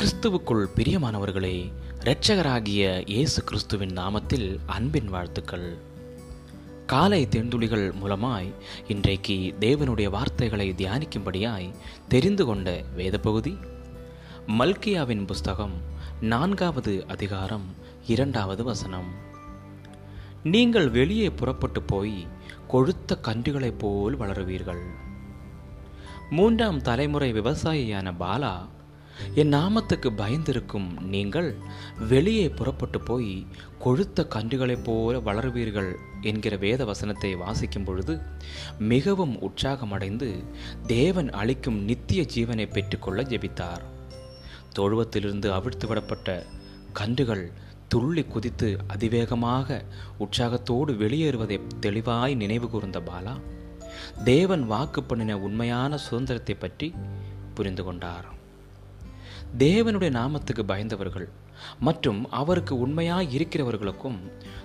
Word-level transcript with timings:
கிறிஸ்துவுக்குள் 0.00 0.66
பிரியமானவர்களே 0.76 1.72
இரட்சகராகிய 2.00 3.08
இயேசு 3.08 3.44
கிறிஸ்துவின் 3.44 3.96
நாமத்தில் 3.96 4.58
அன்பின் 4.66 5.08
வாழ்த்துக்கள். 5.08 5.78
காலை 6.86 7.28
தென்துளிகள் 7.30 7.92
மூலமாய் 8.04 8.54
இன்றைக்கு 8.88 9.54
தேவனுடைய 9.60 10.10
வார்த்தைகளை 10.10 10.74
தியானிக்கும்படியாய் 10.76 11.74
தெரிந்து 12.08 12.44
கொண்ட 12.44 12.84
வேத 12.96 13.18
பகுதி 13.18 13.58
மல்கியாவின் 14.48 15.26
புஸ்தகம் 15.26 15.72
நான்காவது 16.20 17.04
அதிகாரம் 17.08 17.64
இரண்டாவது 18.06 18.64
வசனம். 18.64 19.12
நீங்கள் 20.42 20.90
வெளியே 20.90 21.30
புறப்பட்டு 21.30 21.82
போய் 21.82 22.26
கொழுத்த 22.72 23.20
கன்றுகளைப் 23.22 23.78
போல் 23.78 24.18
வளருவீர்கள். 24.18 24.82
மூன்றாம் 26.30 26.82
தலைமுறை 26.82 27.32
விவசாயியான 27.32 28.14
பாலா 28.20 28.66
என் 29.34 29.52
நாமத்துக்கு 29.52 30.10
பயந்திருக்கும் 30.16 31.00
நீங்கள் 31.00 31.54
வெளியே 32.08 32.48
புறப்பட்டு 32.48 33.00
போய் 33.00 33.46
கொழுத்த 33.84 34.26
கன்றுகளைப் 34.34 34.84
போல 34.84 35.18
வளருவீர்கள் 35.18 35.94
என்கிற 36.20 36.56
வேத 36.56 36.84
வசனத்தை 36.84 37.34
வாசிக்கும் 37.34 37.84
பொழுது 37.84 38.20
மிகவும் 38.78 39.34
உற்சாகமடைந்து 39.40 40.44
தேவன் 40.86 41.30
அளிக்கும் 41.30 41.78
நித்திய 41.84 42.22
ஜீவனை 42.34 42.70
பெற்றுக்கொள்ள 42.70 43.22
ஜெபித்தார். 43.22 43.84
தொழுவத்திலிருந்து 44.78 45.50
அவிழ்த்து 45.50 45.94
விடப்பட்ட 45.94 46.42
கன்றுகள் 46.92 47.52
துள்ளி 47.88 48.24
குதித்து 48.24 48.78
அதிவேகமாக 48.86 49.84
உற்சாகத்தோடு 50.18 50.92
வெளியேறுவதை 50.92 51.60
தெளிவாய் 51.80 52.34
நினைவு 52.34 52.70
கூர்ந்த 52.70 53.00
பாலா 53.00 53.40
தேவன் 54.24 54.66
வாக்கு 54.66 55.02
பண்ணின 55.02 55.38
உண்மையான 55.38 55.96
சுதந்திரத்தை 55.96 56.54
பற்றி 56.54 56.94
புரிந்து 57.54 57.84
கொண்டார். 57.84 58.38
தேவனுடைய 59.58 60.10
நாமத்துக்கு 60.10 60.62
பயந்தவர்கள் 60.66 61.28
மற்றும் 61.80 62.30
அவருக்கு 62.30 62.78
உண்மையாக 62.78 63.22
இருக்கிறவர்களுக்கும் 63.22 64.18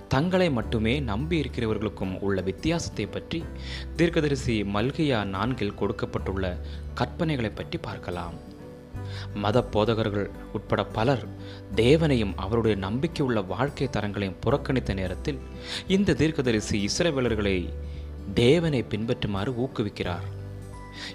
தங்களை 0.07 0.51
மட்டுமே 0.51 0.99
நம்பி 0.99 1.41
இருக்கிறவர்களுக்கும் 1.41 2.19
உள்ள 2.19 2.41
வித்தியாசத்தை 2.41 3.05
பற்றி 3.05 3.43
தீர்க்கதரிசி 3.95 4.63
மல்கியா 4.63 5.23
நான்கில் 5.25 5.73
கொடுக்கப்பட்டுள்ள 5.73 6.57
கற்பனைகளை 6.95 7.51
பற்றி 7.55 7.77
பார்க்கலாம். 7.77 8.33
மத 9.33 9.63
போதகர்கள் 9.63 10.29
உட்பட 10.53 10.83
பலர் 10.83 11.25
தேவனையும் 11.75 12.37
அவருடைய 12.37 12.77
நம்பிக்கையுள்ள 12.77 13.45
வாழ்க்கை 13.45 13.87
தரங்களையும் 13.87 14.39
புறக்கணித்த 14.45 14.93
நேரத்தில் 14.93 15.39
இந்த 15.87 16.13
தீர்க்கதரிசி 16.13 16.85
இஸ்ரவேலர்களை 16.85 17.69
தேவனை 18.33 18.85
பின்பற்றுமாறு 18.89 19.51
ஊக்குவிக்கிறார். 19.65 20.25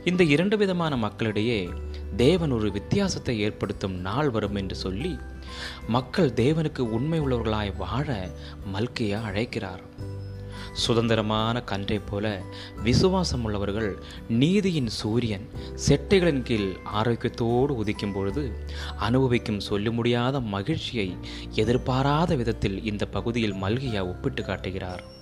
இந்த 0.05 0.25
இரண்டு 0.25 0.57
விதமான 0.57 0.97
மக்களிடையே 0.97 1.69
தேவன் 2.17 2.51
ஒரு 2.51 2.71
வித்தியாசத்தை 2.71 3.41
ஏற்படுத்தும் 3.41 3.95
நாள் 3.95 4.31
வரும் 4.31 4.55
என்று 4.55 4.77
சொல்லி 4.77 5.19
மக்கள் 5.89 6.31
தேவனுக்கு 6.31 6.79
உண்மை 6.79 7.21
உள்ளவர்களாய் 7.21 7.77
வாழ 7.77 8.31
மல்கியா 8.73 9.23
அழைக்கிறார். 9.23 9.89
சுதந்திரமான 10.73 11.63
கன்றை 11.63 11.99
போல 11.99 12.43
விசுவாசம் 12.83 13.45
உள்ளவர்கள் 13.45 14.03
நீதியின் 14.29 14.87
சூரியன் 14.87 15.49
செட்டைகளின் 15.89 16.43
கீழ் 16.43 16.77
ஆரோக்கியத்தோடு 16.95 17.75
உதிக்கும் 17.83 18.13
பொழுது 18.13 18.53
அனுபவிக்கும் 18.97 19.61
சொல்ல 19.61 19.91
முடியாத 19.91 20.41
மகிழ்ச்சியை 20.41 21.17
எதிர்பாராத 21.51 22.37
விதத்தில் 22.37 22.85
இந்த 22.85 23.07
பகுதியில் 23.07 23.55
மல்கியா 23.55 24.01
ஒப்பிட்டு 24.01 24.43
காட்டுகிறார். 24.43 25.19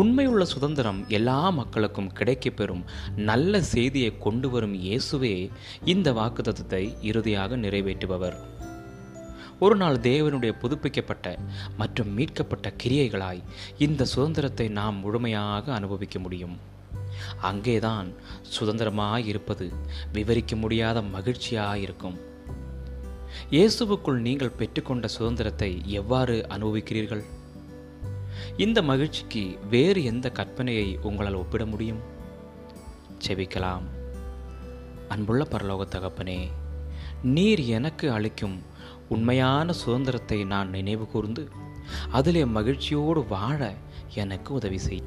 உண்மையுள்ள 0.00 0.44
சுதந்திரம் 0.44 1.08
எல்லா 1.08 1.50
மக்களுக்கும் 1.50 2.12
கிடைக்கப்பெறும் 2.14 2.84
நல்ல 3.16 3.60
செய்தியை 3.60 4.18
கொண்டு 4.18 4.50
வரும் 4.50 4.74
இயேசுவே 4.74 5.50
இந்த 5.84 6.12
வாக்குத்தத்தை 6.12 7.02
இறுதியாக 7.02 7.56
நிறைவேற்றுபவர். 7.56 8.36
ஒரு 9.58 9.76
நாள் 9.76 9.96
தேவனுடைய 9.96 10.52
புதுப்பிக்கப்பட்ட 10.60 11.38
மற்றும் 11.76 12.10
மீட்கப்பட்ட 12.18 12.72
கிரியைகளாய் 12.82 13.42
இந்த 13.78 14.04
சுதந்திரத்தை 14.04 14.68
நாம் 14.68 14.96
முழுமையாக 14.96 15.72
அனுபவிக்க 15.74 16.18
முடியும். 16.18 16.56
அங்கேதான் 17.40 18.12
சுதந்திரமாய் 18.58 19.26
இருப்பது 19.26 19.72
விவரிக்க 20.12 20.56
முடியாத 20.56 21.00
மகிழ்ச்சியாயிருக்கும் 21.02 22.18
இயேசுவுக்குள் 23.50 24.18
நீங்கள் 24.18 24.56
பெற்றுக்கொண்ட 24.58 25.06
சுதந்திரத்தை 25.06 25.82
எவ்வாறு 25.86 26.46
அனுபவிக்கிறீர்கள்? 26.48 27.24
இந்த 28.56 28.82
மகிழ்ச்சிக்கு 28.82 29.58
வேறு 29.70 30.04
எந்த 30.04 30.32
கற்பனையை 30.34 31.00
உங்களால் 31.00 31.34
ஒப்பிட 31.34 31.66
முடியும்? 31.66 32.00
செபிக்கலாம். 33.26 33.82
அன்புள்ள 35.08 35.46
பரலோக 35.50 35.84
தகப்பனே 35.90 36.48
நீர் 37.22 37.60
எனக்கு 37.60 38.12
அளிக்கும் 38.12 38.62
உண்மையான 39.08 39.72
சுதந்திரத்தை 39.72 40.44
நான் 40.44 40.70
நினைவு 40.70 41.06
கூர்ந்து 41.06 41.48
அதிலே 42.10 42.44
மகிழ்ச்சியோடு 42.44 43.26
வாழ 43.26 43.74
எனக்கு 44.14 44.54
உதவி 44.54 44.78
செய். 44.78 45.02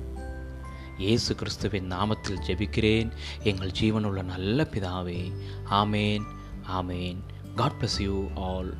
இயேசு 0.98 1.36
கிறிஸ்துவின் 1.36 1.92
நாமத்தில் 1.92 2.42
ஜெபிக்கிறேன். 2.48 3.12
எங்கள் 3.44 3.72
ஜீவனுள்ள 3.80 4.24
நல்ல 4.24 4.68
பிதாவே 4.72 5.34
ஆமேன் 5.70 6.24
ஆமேன். 6.72 7.18
God 7.56 7.74
bless 7.82 8.02
you 8.02 8.28
all 8.36 8.76